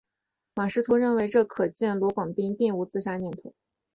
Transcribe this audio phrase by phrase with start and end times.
[0.55, 3.53] 马识途认为这可见罗广斌并无自杀念头。